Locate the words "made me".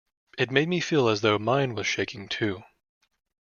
0.49-0.79